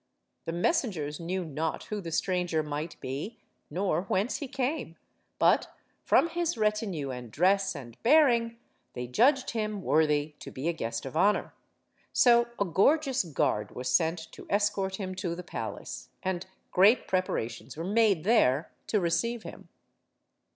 The 0.45 0.51
messengers 0.51 1.19
knew 1.19 1.45
not 1.45 1.83
who 1.83 2.01
the 2.01 2.11
stranger 2.11 2.63
might 2.63 2.99
be, 3.01 3.37
nor 3.69 4.01
whence 4.05 4.37
he 4.37 4.47
came. 4.47 4.95
But, 5.37 5.67
from 6.05 6.29
his 6.29 6.57
retinue 6.57 7.11
and 7.11 7.29
dress 7.29 7.75
and 7.75 8.01
bearing, 8.01 8.57
they 8.93 9.05
judged 9.05 9.51
him 9.51 9.83
yrorthy 9.83 10.39
to 10.39 10.49
be 10.49 10.67
a 10.67 10.73
guest 10.73 11.05
of 11.05 11.15
honor. 11.15 11.53
So 12.13 12.47
a 12.59 12.65
gorgeous 12.65 13.23
guard 13.23 13.67
HELEN 13.69 13.69
OF 13.69 13.73
TROY 13.75 13.79
67 13.79 13.79
was 13.79 13.95
sent 14.23 14.31
to 14.31 14.47
escort 14.49 14.95
him 14.95 15.13
to 15.13 15.35
the 15.35 15.43
palace, 15.43 16.09
and 16.23 16.47
great 16.71 17.07
prepara 17.07 17.47
tions 17.47 17.77
were 17.77 17.83
made 17.83 18.23
there 18.23 18.71
to 18.87 18.99
receive 18.99 19.43
him. 19.43 19.69